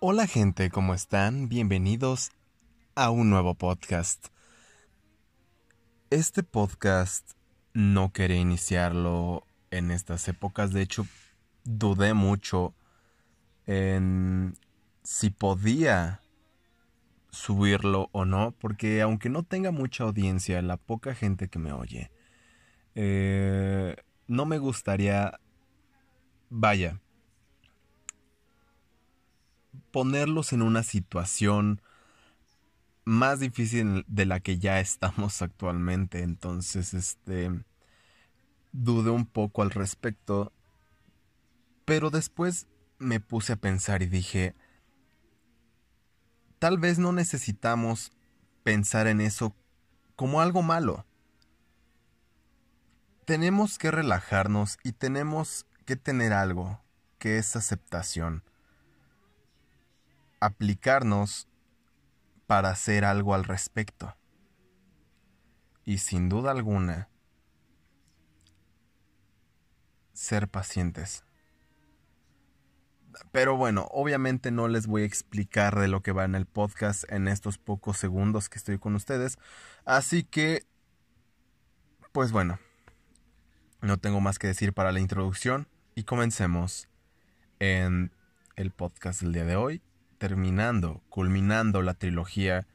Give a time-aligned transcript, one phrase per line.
[0.00, 1.48] Hola gente, ¿cómo están?
[1.48, 2.30] Bienvenidos
[2.94, 4.28] a un nuevo podcast.
[6.10, 7.32] Este podcast
[7.72, 9.42] no quería iniciarlo
[9.72, 11.04] en estas épocas, de hecho
[11.64, 12.74] dudé mucho
[13.66, 14.56] en
[15.02, 16.20] si podía
[17.30, 22.12] subirlo o no, porque aunque no tenga mucha audiencia, la poca gente que me oye,
[22.94, 23.96] eh,
[24.28, 25.40] no me gustaría,
[26.50, 27.00] vaya,
[29.90, 31.80] ponerlos en una situación
[33.04, 36.22] más difícil de la que ya estamos actualmente.
[36.22, 37.50] Entonces, este,
[38.72, 40.52] dudé un poco al respecto.
[41.84, 42.66] Pero después
[42.98, 44.54] me puse a pensar y dije,
[46.58, 48.12] tal vez no necesitamos
[48.62, 49.56] pensar en eso
[50.16, 51.06] como algo malo.
[53.24, 56.80] Tenemos que relajarnos y tenemos que tener algo,
[57.18, 58.42] que es aceptación
[60.40, 61.48] aplicarnos
[62.46, 64.16] para hacer algo al respecto.
[65.84, 67.08] Y sin duda alguna,
[70.12, 71.24] ser pacientes.
[73.32, 77.10] Pero bueno, obviamente no les voy a explicar de lo que va en el podcast
[77.10, 79.38] en estos pocos segundos que estoy con ustedes.
[79.84, 80.66] Así que,
[82.12, 82.58] pues bueno,
[83.80, 86.88] no tengo más que decir para la introducción y comencemos
[87.58, 88.12] en
[88.56, 89.82] el podcast del día de hoy
[90.18, 92.66] terminando, culminando la trilogía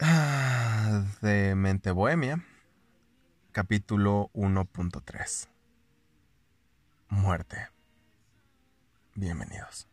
[0.00, 2.44] ah, de Mente Bohemia,
[3.52, 5.48] capítulo 1.3.
[7.08, 7.68] Muerte.
[9.14, 9.91] Bienvenidos.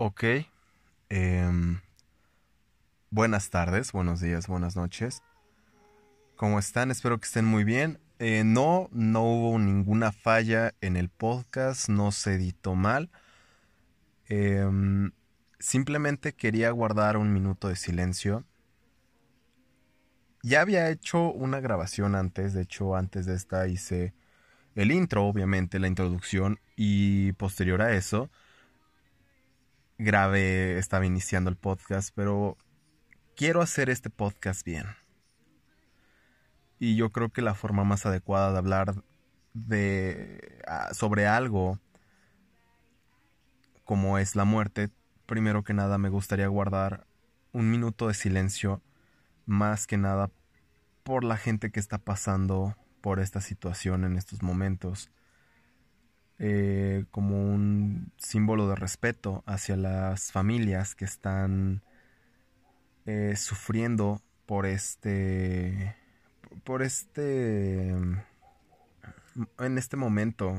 [0.00, 0.22] Ok.
[1.08, 1.80] Em,
[3.10, 5.24] buenas tardes, buenos días, buenas noches.
[6.36, 6.92] ¿Cómo están?
[6.92, 7.98] Espero que estén muy bien.
[8.20, 13.10] Eh, no, no hubo ninguna falla en el podcast, no se editó mal.
[14.28, 15.10] Em,
[15.58, 18.44] simplemente quería guardar un minuto de silencio.
[20.44, 24.14] Ya había hecho una grabación antes, de hecho antes de esta hice
[24.76, 28.30] el intro, obviamente, la introducción y posterior a eso
[29.98, 32.56] grave estaba iniciando el podcast, pero
[33.36, 34.86] quiero hacer este podcast bien.
[36.78, 39.02] Y yo creo que la forma más adecuada de hablar
[39.52, 41.80] de ah, sobre algo
[43.84, 44.90] como es la muerte,
[45.26, 47.06] primero que nada me gustaría guardar
[47.52, 48.82] un minuto de silencio
[49.46, 50.30] más que nada
[51.02, 55.10] por la gente que está pasando por esta situación en estos momentos
[56.38, 61.82] eh, como un símbolo de respeto hacia las familias que están
[63.06, 65.96] eh, sufriendo por este
[66.64, 70.54] por este en este momento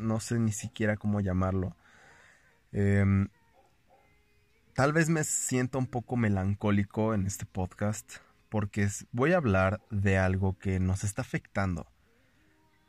[0.00, 1.76] no sé ni siquiera cómo llamarlo
[2.72, 3.28] em,
[4.74, 8.18] tal vez me siento un poco melancólico en este podcast
[8.48, 11.86] porque voy a hablar de algo que nos está afectando.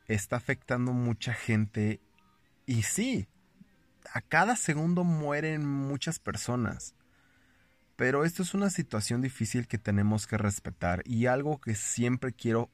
[0.06, 2.00] Está afectando mucha gente
[2.68, 3.26] y sí,
[4.12, 6.94] a cada segundo mueren muchas personas.
[7.96, 12.70] Pero esto es una situación difícil que tenemos que respetar y algo que siempre quiero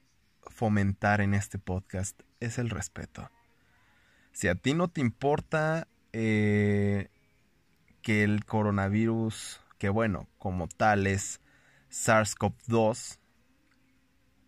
[0.49, 3.31] fomentar en este podcast es el respeto.
[4.33, 7.09] Si a ti no te importa eh,
[8.03, 11.41] que el coronavirus que bueno, como tal es
[11.91, 13.19] SARS-CoV-2.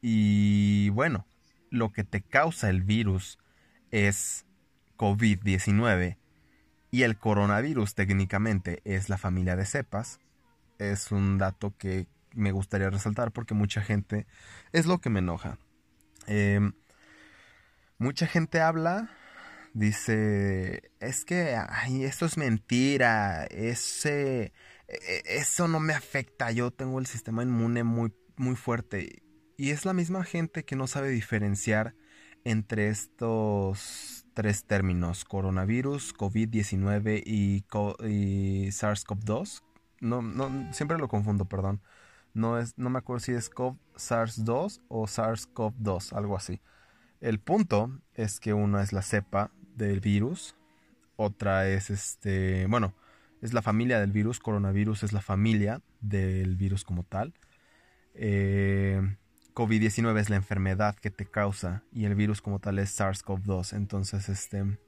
[0.02, 1.26] Y bueno,
[1.70, 3.38] lo que te causa el virus
[3.90, 4.45] es
[4.96, 6.16] COVID-19
[6.90, 10.20] y el coronavirus técnicamente es la familia de cepas.
[10.78, 14.26] Es un dato que me gustaría resaltar porque mucha gente
[14.72, 15.58] es lo que me enoja.
[16.26, 16.72] Em,
[17.98, 19.10] mucha gente habla,
[19.74, 24.52] dice, es que ay, eso es mentira, ese,
[24.88, 29.22] e, eso no me afecta, yo tengo el sistema inmune muy, muy fuerte.
[29.56, 31.94] Y es la misma gente que no sabe diferenciar
[32.44, 37.64] entre estos tres términos, coronavirus, COVID-19 y,
[38.06, 39.62] y SARS-CoV-2.
[40.00, 41.80] No, no, siempre lo confundo, perdón.
[42.34, 46.60] No, es, no me acuerdo si es SARS-2 o SARS-CoV-2, algo así.
[47.22, 50.54] El punto es que una es la cepa del virus,
[51.16, 52.92] otra es este, bueno,
[53.40, 57.32] es la familia del virus, coronavirus es la familia del virus como tal.
[58.12, 59.00] Eh,
[59.56, 63.74] COVID-19 es la enfermedad que te causa y el virus como tal es SARS-CoV-2.
[63.74, 64.78] Entonces, este,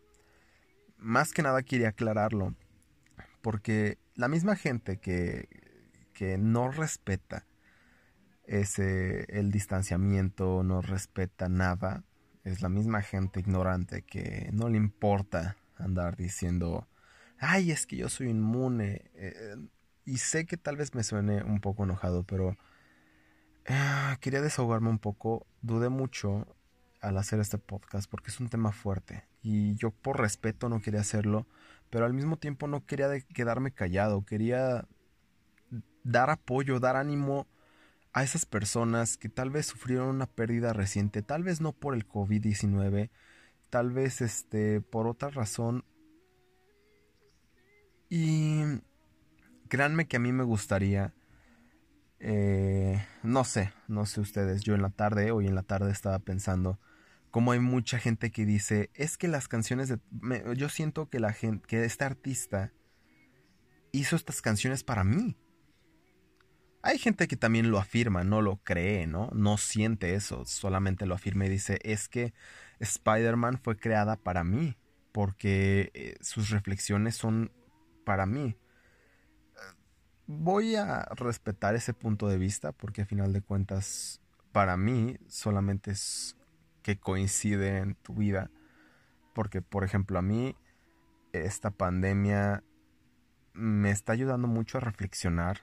[0.98, 2.54] más que nada quería aclararlo,
[3.40, 5.48] porque la misma gente que,
[6.12, 7.46] que no respeta
[8.44, 12.04] ese, el distanciamiento, no respeta nada,
[12.44, 16.86] es la misma gente ignorante que no le importa andar diciendo,
[17.38, 19.10] ay, es que yo soy inmune.
[19.14, 19.56] Eh,
[20.04, 22.54] y sé que tal vez me suene un poco enojado, pero
[23.70, 25.46] Ah, quería desahogarme un poco.
[25.60, 26.46] Dudé mucho
[27.00, 31.00] al hacer este podcast porque es un tema fuerte y yo por respeto no quería
[31.00, 31.46] hacerlo,
[31.90, 34.86] pero al mismo tiempo no quería quedarme callado, quería
[36.02, 37.46] dar apoyo, dar ánimo
[38.12, 42.08] a esas personas que tal vez sufrieron una pérdida reciente, tal vez no por el
[42.08, 43.10] COVID-19,
[43.70, 45.84] tal vez este por otra razón.
[48.08, 48.62] Y
[49.68, 51.12] créanme que a mí me gustaría
[52.20, 56.18] eh, no sé, no sé ustedes, yo en la tarde, hoy en la tarde estaba
[56.18, 56.78] pensando
[57.30, 59.98] como hay mucha gente que dice, es que las canciones de...
[60.56, 62.72] yo siento que la gente, que este artista
[63.92, 65.36] hizo estas canciones para mí.
[66.82, 69.30] Hay gente que también lo afirma, no lo cree, ¿no?
[69.34, 72.32] No siente eso, solamente lo afirma y dice, es que
[72.78, 74.76] Spider-Man fue creada para mí,
[75.12, 77.52] porque eh, sus reflexiones son
[78.04, 78.56] para mí
[80.28, 84.20] voy a respetar ese punto de vista porque a final de cuentas
[84.52, 86.36] para mí solamente es
[86.82, 88.50] que coincide en tu vida.
[89.34, 90.54] Porque por ejemplo a mí
[91.32, 92.62] esta pandemia
[93.54, 95.60] me está ayudando mucho a reflexionar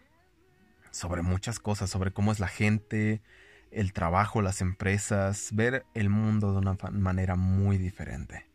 [0.92, 3.22] sobre muchas cosas, sobre cómo es la gente,
[3.72, 8.55] el trabajo, las empresas, ver el mundo de una manera muy diferente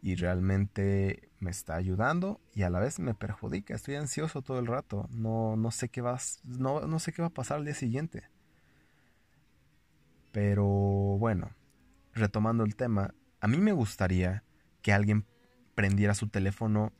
[0.00, 3.74] y realmente me está ayudando y a la vez me perjudica.
[3.74, 5.08] Estoy ansioso todo el rato.
[5.10, 8.24] No, no, sé, qué va, no, no sé qué va a pasar al día siguiente.
[10.32, 11.50] Pero bueno,
[12.14, 14.44] retomando el tema, a mí me gustaría
[14.82, 15.24] que alguien
[15.74, 16.92] prendiera su teléfono,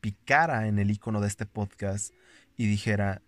[0.00, 2.14] picara en el icono de este podcast
[2.56, 3.22] y dijera,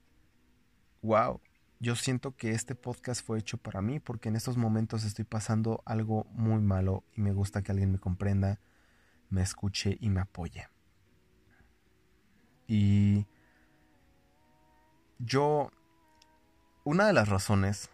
[1.02, 1.40] wow,
[1.80, 5.82] yo siento que este podcast fue hecho para mí porque en estos momentos estoy pasando
[5.86, 8.60] algo muy malo y me gusta que alguien me comprenda
[9.30, 10.68] me escuche y me apoye.
[12.66, 13.26] Y
[15.18, 15.70] yo,
[16.84, 17.90] una de las razones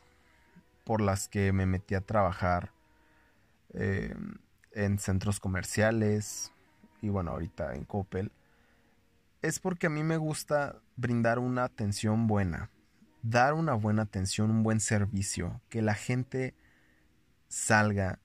[0.85, 2.73] por las que me metí a trabajar
[3.75, 4.14] eh,
[4.73, 6.52] en centros comerciales
[7.02, 8.33] y bueno, ahorita en Coppel,
[9.43, 12.71] es porque a mí me gusta brindar una atención buena,
[13.23, 16.55] dar una buena atención, un buen servicio, que la gente
[17.49, 18.19] salga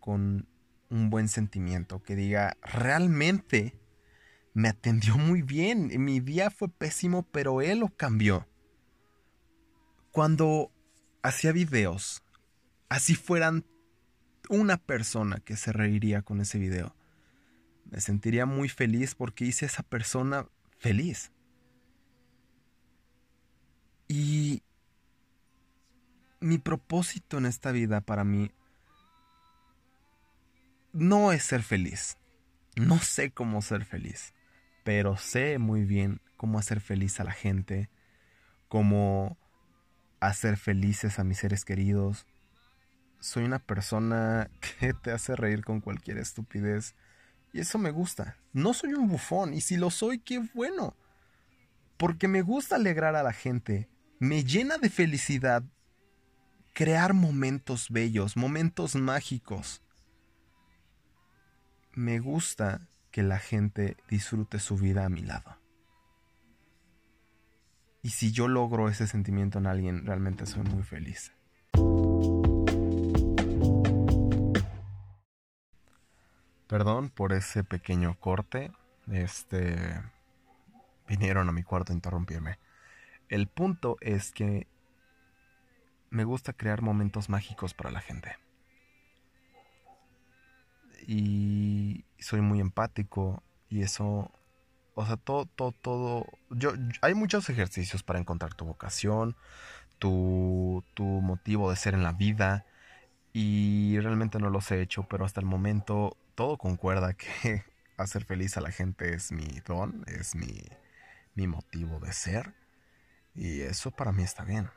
[0.00, 0.46] con
[0.94, 3.76] un buen sentimiento, que diga, realmente
[4.52, 8.46] me atendió muy bien, mi día fue pésimo, pero él lo cambió.
[10.12, 10.70] Cuando
[11.22, 12.22] hacía videos,
[12.88, 13.64] así fueran
[14.48, 16.94] una persona que se reiría con ese video,
[17.90, 20.46] me sentiría muy feliz porque hice a esa persona
[20.78, 21.32] feliz.
[24.06, 24.62] Y
[26.38, 28.52] mi propósito en esta vida para mí
[30.94, 32.16] no es ser feliz.
[32.76, 34.32] No sé cómo ser feliz,
[34.84, 37.90] pero sé muy bien cómo hacer feliz a la gente,
[38.68, 39.36] cómo
[40.20, 42.26] hacer felices a mis seres queridos.
[43.20, 46.94] Soy una persona que te hace reír con cualquier estupidez
[47.52, 48.36] y eso me gusta.
[48.52, 50.96] No soy un bufón y si lo soy, qué bueno.
[51.96, 53.88] Porque me gusta alegrar a la gente.
[54.20, 55.64] Me llena de felicidad
[56.72, 59.83] crear momentos bellos, momentos mágicos
[61.94, 65.56] me gusta que la gente disfrute su vida a mi lado.
[68.02, 71.32] Y si yo logro ese sentimiento en alguien, realmente soy muy feliz.
[76.66, 78.72] Perdón por ese pequeño corte.
[79.10, 80.02] Este
[81.06, 82.58] vinieron a mi cuarto a interrumpirme.
[83.28, 84.66] El punto es que
[86.10, 88.36] me gusta crear momentos mágicos para la gente.
[91.06, 91.53] Y
[92.24, 94.30] soy muy empático y eso,
[94.94, 99.36] o sea, todo, todo, todo, yo, hay muchos ejercicios para encontrar tu vocación,
[99.98, 102.64] tu, tu motivo de ser en la vida
[103.34, 107.64] y realmente no los he hecho, pero hasta el momento todo concuerda que
[107.98, 110.62] hacer feliz a la gente es mi don, es mi,
[111.34, 112.54] mi motivo de ser
[113.34, 114.70] y eso para mí está bien.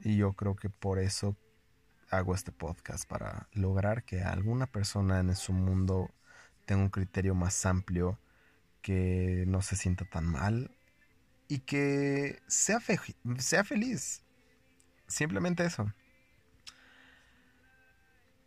[0.00, 1.36] Y yo creo que por eso
[2.10, 6.10] hago este podcast, para lograr que alguna persona en su mundo
[6.66, 8.18] tenga un criterio más amplio,
[8.82, 10.70] que no se sienta tan mal
[11.48, 12.78] y que sea,
[13.38, 14.22] sea feliz.
[15.08, 15.92] Simplemente eso.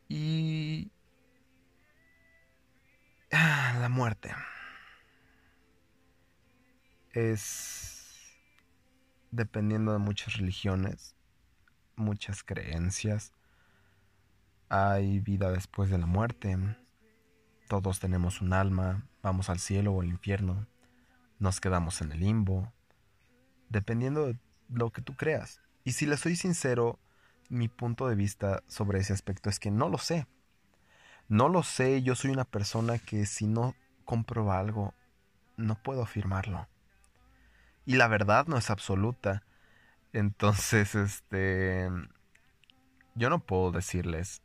[0.07, 0.91] Y...
[3.31, 4.33] Ah, la muerte.
[7.11, 8.37] Es...
[9.31, 11.15] Dependiendo de muchas religiones,
[11.95, 13.33] muchas creencias.
[14.69, 16.57] Hay vida después de la muerte.
[17.69, 20.65] Todos tenemos un alma, vamos al cielo o al infierno.
[21.37, 22.73] Nos quedamos en el limbo.
[23.69, 25.61] Dependiendo de lo que tú creas.
[25.83, 26.97] Y si le soy sincero,
[27.47, 30.25] mi punto de vista sobre ese aspecto es que no lo sé.
[31.27, 34.95] No lo sé, yo soy una persona que si no comprueba algo,
[35.55, 36.67] no puedo afirmarlo.
[37.85, 39.43] Y la verdad no es absoluta.
[40.11, 41.87] Entonces, este...
[43.13, 44.41] Yo no puedo decirles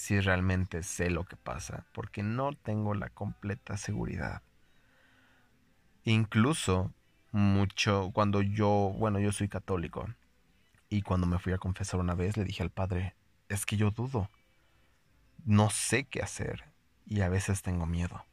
[0.00, 4.40] si realmente sé lo que pasa, porque no tengo la completa seguridad.
[6.04, 6.90] Incluso
[7.32, 10.08] mucho cuando yo, bueno, yo soy católico,
[10.88, 13.14] y cuando me fui a confesar una vez le dije al padre,
[13.50, 14.30] es que yo dudo,
[15.44, 16.64] no sé qué hacer,
[17.04, 18.24] y a veces tengo miedo.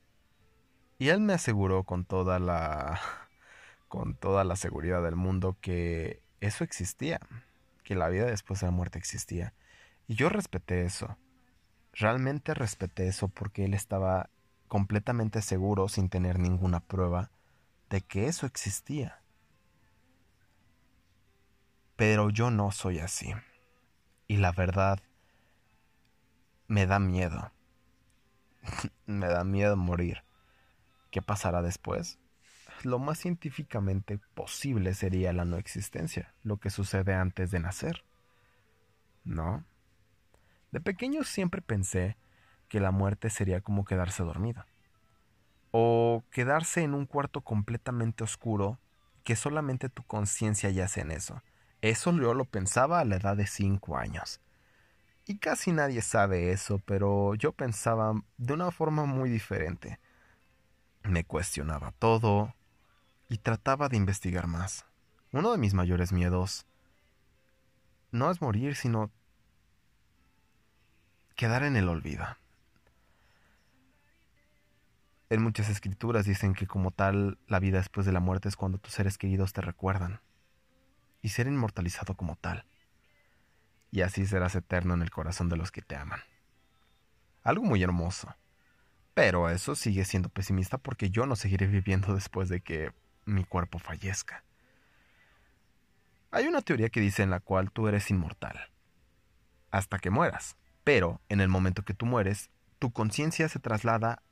[1.00, 2.98] Y él me aseguró con toda la
[3.90, 7.20] con toda la seguridad del mundo que eso existía,
[7.84, 9.54] que la vida después de la muerte existía.
[10.08, 11.18] Y yo respeté eso.
[11.98, 14.30] Realmente respeté eso porque él estaba
[14.68, 17.32] completamente seguro, sin tener ninguna prueba,
[17.89, 19.22] de que eso existía.
[21.96, 23.34] Pero yo no soy así.
[24.27, 25.00] Y la verdad,
[26.68, 27.51] me da miedo.
[29.06, 30.24] me da miedo morir.
[31.10, 32.20] ¿Qué pasará después?
[32.84, 38.04] lo más científicamente posible sería la no existencia, lo que sucede antes de nacer.
[39.24, 39.66] ¿No?
[40.72, 42.18] De pequeño siempre pensé
[42.68, 44.66] que la muerte sería como quedarse dormido.
[45.72, 48.80] O quedarse en un cuarto completamente oscuro
[49.24, 51.42] que solamente tu conciencia yace en eso.
[51.82, 54.42] Eso yo lo pensaba a la edad de 5 años.
[55.26, 60.00] Y casi nadie sabe eso, pero yo pensaba de una forma muy diferente.
[61.04, 62.54] Me cuestionaba todo,
[63.30, 64.86] y trataba de investigar más.
[65.32, 66.66] Uno de mis mayores miedos
[68.12, 69.12] no es morir, sino
[71.38, 72.25] quedar en el olvido.
[75.29, 78.79] En muchas escrituras dicen que como tal la vida después de la muerte es cuando
[78.79, 80.20] tus seres queridos te recuerdan
[81.22, 82.65] y ser inmortalizado como tal.
[83.91, 86.22] Y así serás eterno en el corazón de los que te aman.
[87.44, 88.36] Algo muy hermoso.
[89.13, 92.94] Pero eso sigue siendo pesimista porque yo no seguiré viviendo después de que
[93.25, 94.44] mi cuerpo fallezca.
[96.32, 98.70] Hay una teoría que dice en la cual tú eres inmortal,
[99.72, 104.24] hasta que mueras, pero en el momento que tú mueres, tu conciencia se traslada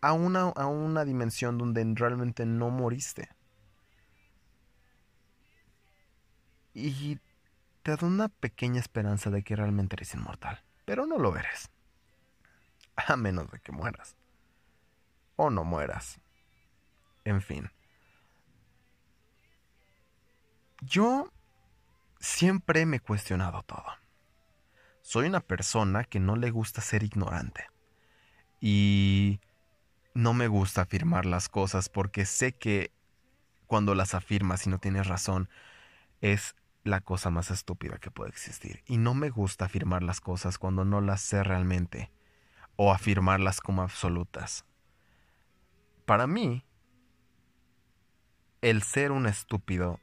[0.00, 3.28] a una, a una dimensión donde realmente no moriste.
[6.74, 7.20] Y
[7.84, 11.70] te da una pequeña esperanza de que realmente eres inmortal, pero no lo eres.
[12.96, 14.16] A menos de que mueras.
[15.36, 16.18] O no mueras.
[17.22, 17.70] En fin.
[20.80, 21.32] Yo
[22.18, 23.86] siempre me he cuestionado todo.
[25.06, 27.68] Soy una persona que no le gusta ser ignorante.
[28.60, 29.38] Y
[30.14, 32.90] no me gusta afirmar las cosas porque sé que
[33.68, 35.48] cuando las afirmas y no tienes razón
[36.22, 38.82] es la cosa más estúpida que puede existir.
[38.84, 42.10] Y no me gusta afirmar las cosas cuando no las sé realmente
[42.74, 44.64] o afirmarlas como absolutas.
[46.04, 46.64] Para mí,
[48.60, 50.00] el ser un estúpido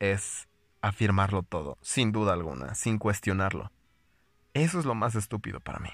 [0.00, 0.48] es
[0.82, 3.70] afirmarlo todo, sin duda alguna, sin cuestionarlo.
[4.54, 5.90] Eso es lo más estúpido para mí.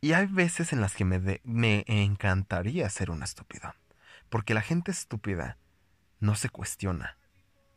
[0.00, 3.76] Y hay veces en las que me, me encantaría ser una estúpida,
[4.28, 5.58] porque la gente estúpida
[6.18, 7.16] no se cuestiona,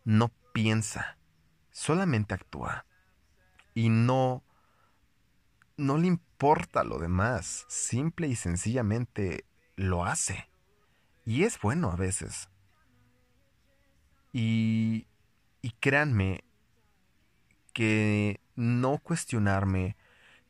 [0.03, 1.17] no piensa,
[1.71, 2.85] solamente actúa.
[3.74, 4.43] Y no
[5.77, 9.45] no le importa lo demás, simple y sencillamente
[9.75, 10.50] lo hace.
[11.25, 12.50] Y es bueno a veces.
[14.31, 15.07] Y,
[15.62, 16.45] y créanme
[17.75, 19.98] que no cuestionarme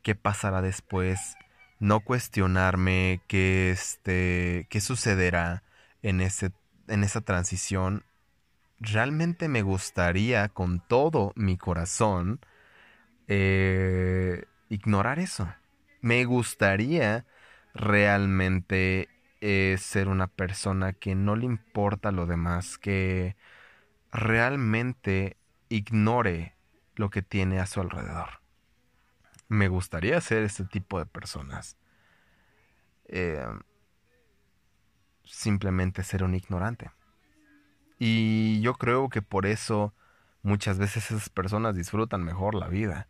[0.04, 1.36] qué pasará después,
[1.80, 5.64] no cuestionarme qué, este, qué sucederá
[6.02, 6.52] en, ese,
[6.86, 8.04] en esa transición,
[8.78, 12.38] realmente me gustaría con todo mi corazón
[13.26, 15.52] eh, ignorar eso.
[16.00, 17.26] Me gustaría
[17.74, 19.08] realmente
[19.40, 23.34] eh, ser una persona que no le importa lo demás, que
[24.12, 25.36] realmente
[25.68, 26.55] ignore
[26.96, 28.40] lo que tiene a su alrededor.
[29.48, 31.76] Me gustaría ser ese tipo de personas.
[33.06, 33.46] Eh,
[35.24, 36.90] simplemente ser un ignorante.
[37.98, 39.94] Y yo creo que por eso
[40.42, 43.08] muchas veces esas personas disfrutan mejor la vida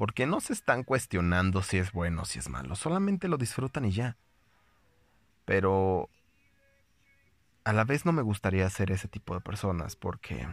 [0.00, 3.84] porque no se están cuestionando si es bueno o si es malo, solamente lo disfrutan
[3.84, 4.16] y ya.
[5.44, 6.08] Pero
[7.64, 10.48] a la vez no me gustaría ser ese tipo de personas porque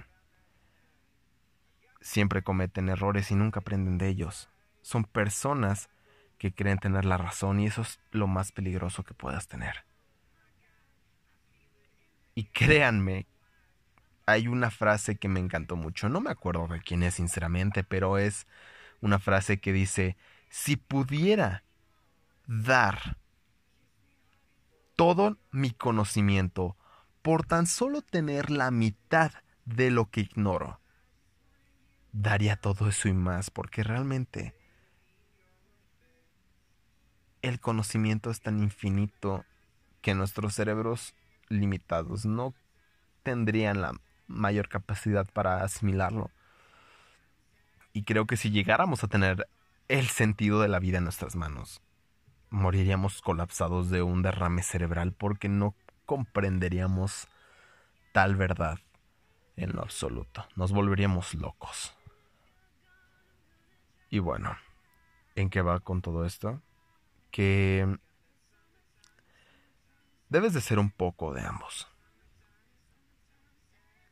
[2.01, 4.49] siempre cometen errores y nunca aprenden de ellos.
[4.81, 5.89] Son personas
[6.37, 9.85] que creen tener la razón y eso es lo más peligroso que puedas tener.
[12.35, 13.25] Y créanme,
[14.27, 18.17] hay una frase que me encantó mucho, no me acuerdo de quién es sinceramente, pero
[18.17, 18.45] es
[19.01, 20.17] una frase que dice,
[20.49, 21.63] si pudiera
[22.45, 23.17] dar
[24.95, 26.75] todo mi conocimiento
[27.21, 29.31] por tan solo tener la mitad
[29.65, 30.79] de lo que ignoro,
[32.11, 34.53] daría todo eso y más, porque realmente
[37.41, 39.45] el conocimiento es tan infinito
[40.01, 41.15] que nuestros cerebros
[41.49, 42.53] limitados no
[43.23, 43.93] tendrían la
[44.27, 46.31] mayor capacidad para asimilarlo.
[47.93, 49.47] Y creo que si llegáramos a tener
[49.87, 51.81] el sentido de la vida en nuestras manos,
[52.49, 57.27] moriríamos colapsados de un derrame cerebral porque no comprenderíamos
[58.13, 58.79] tal verdad
[59.55, 60.45] en lo absoluto.
[60.55, 61.96] Nos volveríamos locos.
[64.09, 64.55] Y bueno,
[65.35, 66.61] ¿en qué va con todo esto?
[67.31, 67.97] Que
[70.29, 71.87] debes de ser un poco de ambos.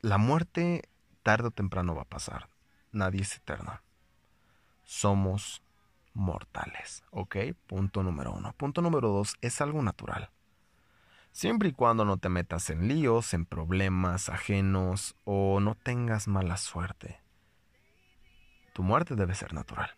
[0.01, 0.89] La muerte
[1.23, 2.49] tarde o temprano va a pasar
[2.95, 3.79] nadie es eterno.
[4.83, 5.61] Somos
[6.13, 7.35] mortales, ¿ok?
[7.67, 8.53] Punto número uno.
[8.53, 10.31] Punto número dos, es algo natural.
[11.31, 16.55] Siempre y cuando no te metas en líos, en problemas ajenos o no tengas mala
[16.55, 17.19] suerte.
[18.75, 19.89] Tu muerte debe ser natural.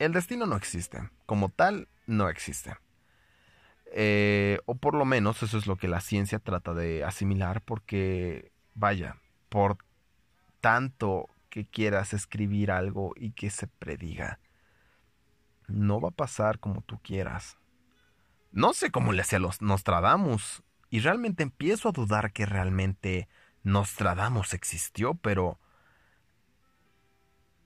[0.00, 1.08] El destino no existe.
[1.24, 2.76] Como tal, no existe.
[3.92, 8.50] Eh, o por lo menos eso es lo que la ciencia trata de asimilar porque,
[8.74, 9.18] vaya,
[9.48, 9.78] por
[10.60, 14.40] tanto que quieras escribir algo y que se prediga.
[15.68, 17.56] No va a pasar como tú quieras.
[18.50, 20.64] No sé cómo le hacía los Nostradamus.
[20.90, 23.28] Y realmente empiezo a dudar que realmente
[23.62, 25.60] Nostradamus existió, pero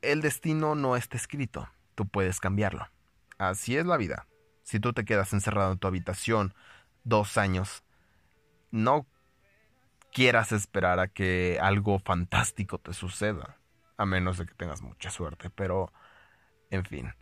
[0.02, 1.68] el destino no está escrito.
[1.94, 2.88] Tú puedes cambiarlo.
[3.38, 4.26] Así es la vida.
[4.62, 6.54] Si tú te quedas encerrado en tu habitación
[7.04, 7.82] dos años,
[8.70, 9.06] no
[10.12, 13.56] quieras esperar a que algo fantástico te suceda,
[13.96, 15.92] a menos de que tengas mucha suerte, pero,
[16.70, 17.14] en fin,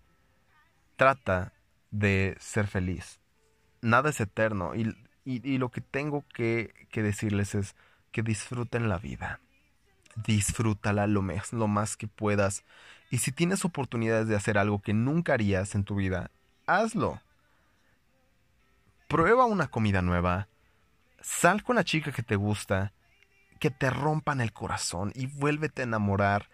[0.96, 1.52] trata
[1.90, 3.20] de ser feliz.
[3.80, 7.76] Nada es eterno y, lo que tengo que, decirles es
[8.12, 9.40] que disfruten la vida.
[10.16, 12.64] Disfrútala lo más, lo más que puedas.
[13.10, 16.30] Y si tienes oportunidades de hacer algo que nunca harías en tu vida,
[16.66, 17.20] hazlo.
[19.08, 20.48] Prueba una comida nueva
[21.20, 22.92] Sal con la chica que te gusta,
[23.58, 26.48] que te rompan el corazón y vuélvete a enamorar.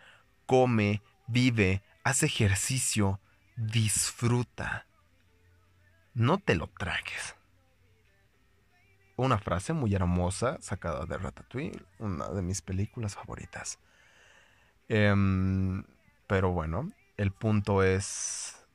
[0.46, 3.20] Come, vive, haz ejercicio,
[3.56, 4.86] disfruta.
[6.14, 7.36] No te lo tragues.
[9.16, 13.78] Una frase muy hermosa sacada de Ratatouille, una de mis películas favoritas.
[14.88, 15.84] Em,
[16.26, 18.66] pero bueno, el punto es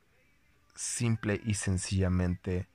[0.74, 2.66] simple y sencillamente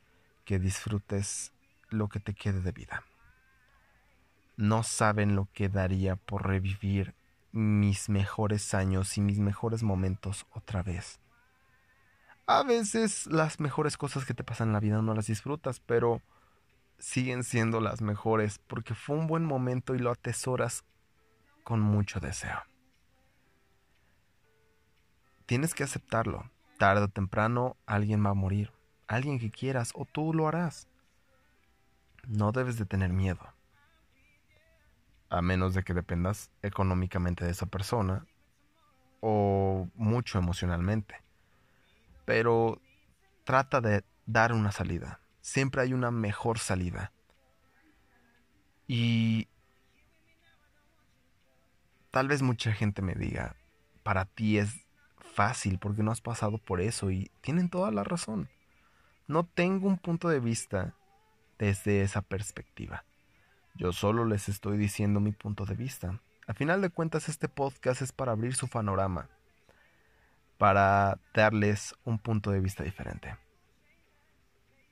[0.46, 1.52] que disfrutes
[1.90, 3.04] lo que te quede de vida.
[4.56, 7.16] No saben lo que daría por revivir
[7.52, 11.20] mis mejores años y mis mejores momentos otra vez.
[12.46, 16.22] A veces las mejores cosas que te pasan en la vida no las disfrutas, pero
[17.00, 20.84] siguen siendo las mejores porque fue un buen momento y lo atesoras
[21.64, 22.62] con mucho deseo.
[25.46, 26.50] Tienes que aceptarlo.
[26.78, 28.72] Tarde o temprano alguien va a morir.
[29.08, 30.88] Alguien que quieras o tú lo harás.
[32.28, 33.40] No debes de tener miedo.
[35.30, 38.26] a menos de que dependas económicamente de esa persona
[39.20, 41.22] o mucho emocionalmente.
[42.26, 42.82] Pero
[43.44, 45.20] trata de dar una salida.
[45.48, 47.14] Siempre hay una mejor salida.
[48.86, 49.48] Y
[52.12, 53.56] tal vez mucha gente me diga,
[54.04, 54.86] para ti es
[55.36, 58.50] fácil porque no has pasado por eso y tienen toda la razón.
[59.28, 60.96] No tengo un punto de vista
[61.58, 63.06] desde esa perspectiva.
[63.74, 66.20] Yo solo les estoy diciendo mi punto de vista.
[66.46, 69.30] A final de cuentas este podcast es para abrir su panorama,
[70.58, 73.38] para darles un punto de vista diferente.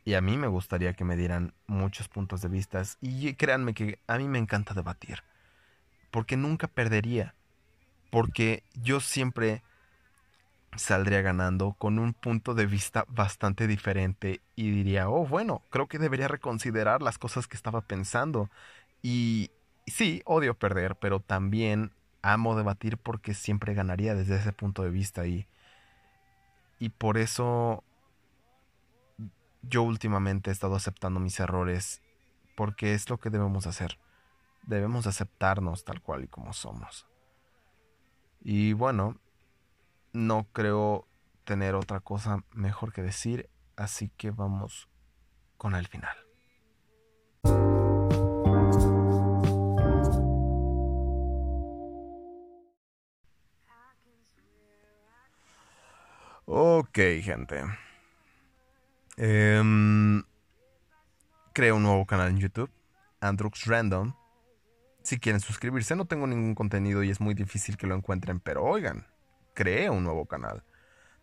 [0.05, 3.99] Y a mí me gustaría que me dieran muchos puntos de vista y créanme que
[4.07, 5.23] a mí me encanta debatir,
[6.11, 7.35] porque nunca perdería,
[8.11, 9.63] porque yo siempre
[10.77, 15.99] saldría ganando con un punto de vista bastante diferente y diría, oh, bueno, creo que
[15.99, 18.49] debería reconsiderar las cosas que estaba pensando.
[19.01, 19.51] Y
[19.87, 25.27] sí, odio perder, pero también amo debatir porque siempre ganaría desde ese punto de vista
[25.27, 25.47] y,
[26.79, 27.84] y por eso
[29.69, 32.01] yo últimamente he estado aceptando mis errores
[32.55, 33.99] porque es lo que debemos hacer.
[34.63, 37.07] Debemos aceptarnos tal cual y como somos.
[38.41, 39.17] Y bueno,
[40.13, 41.07] no creo
[41.43, 44.89] tener otra cosa mejor que decir, así que vamos
[45.57, 46.15] con el final.
[56.47, 57.63] Ok, gente.
[59.17, 59.61] Eh,
[61.53, 62.69] creo un nuevo canal en YouTube,
[63.21, 64.13] Andrux Random.
[65.03, 68.63] Si quieren suscribirse, no tengo ningún contenido y es muy difícil que lo encuentren, pero
[68.63, 69.07] oigan,
[69.53, 70.63] creé un nuevo canal.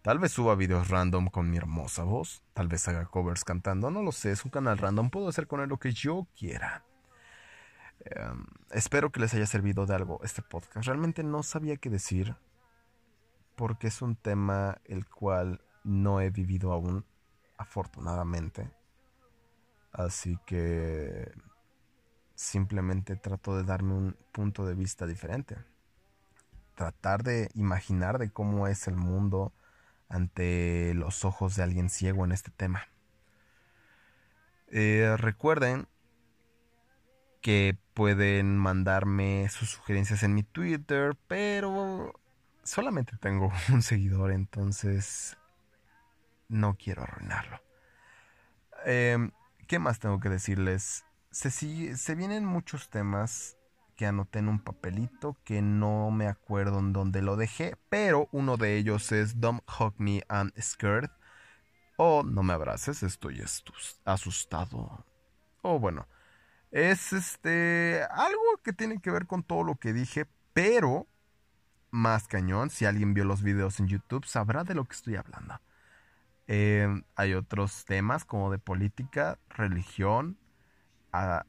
[0.02, 4.02] Tal vez suba videos random con mi hermosa voz, tal vez haga covers cantando, no
[4.02, 6.84] lo sé, es un canal random, puedo hacer con él lo que yo quiera.
[8.00, 10.86] Em, espero que les haya servido de algo este podcast.
[10.86, 12.34] Realmente no sabía qué decir,
[13.54, 17.04] porque es un tema el cual no he vivido aún,
[17.56, 18.70] afortunadamente.
[19.92, 21.32] Así que
[22.34, 25.56] simplemente trato de darme un punto de vista diferente
[26.74, 29.52] tratar de imaginar de cómo es el mundo
[30.08, 32.88] ante los ojos de alguien ciego en este tema.
[34.68, 35.86] Eh, recuerden
[37.40, 42.20] que pueden mandarme sus sugerencias en mi Twitter, pero
[42.62, 45.36] solamente tengo un seguidor, entonces
[46.52, 47.60] no quiero arruinarlo.
[48.84, 49.32] Em,
[49.66, 51.04] ¿Qué más tengo que decirles?
[51.30, 53.56] Se, vienen muchos temas
[53.96, 58.56] que anoté en un papelito que no me acuerdo en dónde lo dejé, pero uno
[58.56, 61.10] de ellos es Don't Hug Me I'm Scared
[61.96, 63.42] o No me abraces, estoy
[64.04, 65.06] asustado.
[65.62, 66.06] O bueno,
[66.70, 71.06] es este algo que tiene que ver con todo lo que dije, pero
[71.90, 75.60] más cañón, si alguien vio los videos en YouTube sabrá de lo que estoy hablando.
[76.54, 76.86] Eh,
[77.16, 80.36] hay otros temas como de política, religión,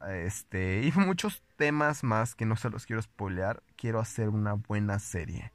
[0.08, 3.62] este, y muchos temas más que no se los quiero spoilear.
[3.76, 5.52] Quiero hacer una buena serie.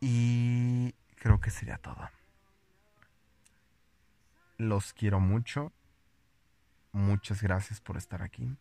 [0.00, 2.08] Y creo que sería todo.
[4.56, 5.70] Los quiero mucho.
[6.92, 8.56] Muchas gracias por estar aquí.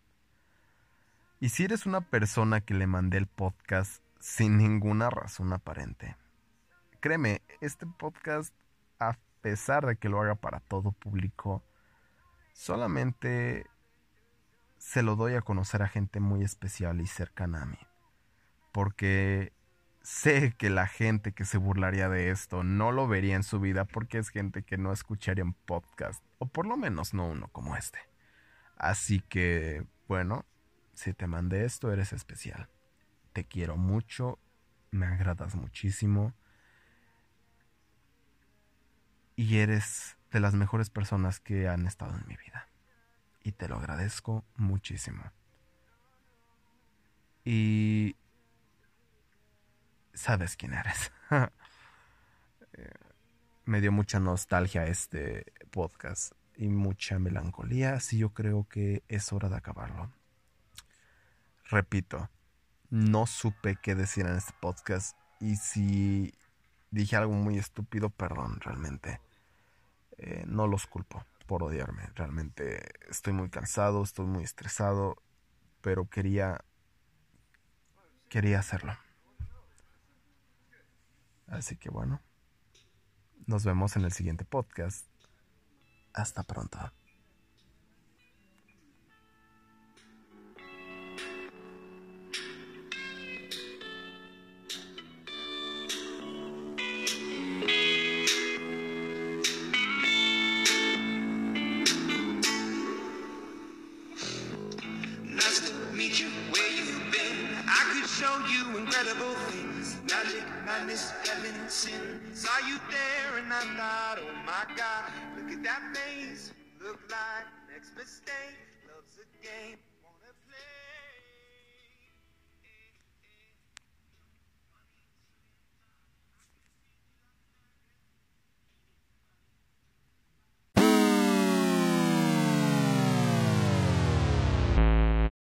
[1.39, 6.17] Y si eres una persona que le mandé el podcast sin ninguna razón aparente,
[6.99, 8.53] créeme, este podcast,
[8.99, 11.63] a pesar de que lo haga para todo público,
[12.53, 13.65] solamente
[14.77, 17.79] se lo doy a conocer a gente muy especial y cercana a mí.
[18.71, 19.53] Porque
[20.01, 23.85] sé que la gente que se burlaría de esto no lo vería en su vida
[23.85, 27.75] porque es gente que no escucharía un podcast, o por lo menos no uno como
[27.75, 27.99] este.
[28.77, 30.45] Así que, bueno,
[30.93, 32.69] si te mandé esto, eres especial.
[33.33, 34.39] Te quiero mucho,
[34.91, 36.33] me agradas muchísimo.
[39.37, 42.67] Y eres de las mejores personas que han estado en mi vida.
[43.43, 45.23] Y te lo agradezco muchísimo.
[47.45, 48.17] Y
[50.13, 51.13] sabes quién eres.
[53.65, 59.47] Me dio mucha nostalgia este podcast y mucha melancolía, así yo creo que es hora
[59.49, 60.11] de acabarlo.
[61.69, 62.29] Repito,
[62.89, 66.33] no supe qué decir en este podcast y si
[66.91, 69.21] dije algo muy estúpido, perdón, realmente.
[70.17, 72.09] Eh, no los culpo por odiarme.
[72.15, 75.15] Realmente estoy muy cansado, estoy muy estresado,
[75.81, 76.63] pero quería
[78.29, 78.97] quería hacerlo.
[81.47, 82.21] Así que bueno,
[83.45, 85.05] nos vemos en el siguiente podcast.
[86.13, 86.91] Hasta pronto.